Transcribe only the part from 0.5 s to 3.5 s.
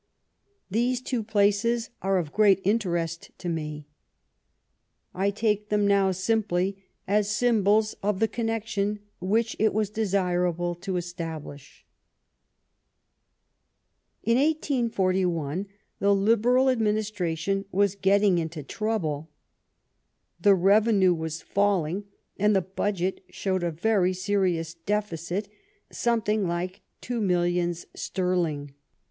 These two places are of great interest to